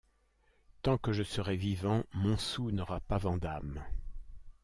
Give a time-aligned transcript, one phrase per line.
[0.81, 3.85] Tant que je serai vivant, Montsou n’aura pas Vandame...